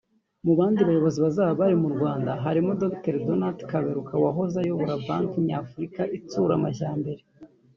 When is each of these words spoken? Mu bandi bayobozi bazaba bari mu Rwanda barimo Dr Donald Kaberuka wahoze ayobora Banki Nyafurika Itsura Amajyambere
Mu 0.45 0.53
bandi 0.59 0.81
bayobozi 0.87 1.19
bazaba 1.25 1.51
bari 1.61 1.75
mu 1.83 1.89
Rwanda 1.95 2.31
barimo 2.43 2.71
Dr 2.83 3.15
Donald 3.25 3.57
Kaberuka 3.69 4.13
wahoze 4.23 4.55
ayobora 4.63 4.93
Banki 5.07 5.37
Nyafurika 5.47 6.01
Itsura 6.17 6.53
Amajyambere 6.59 7.21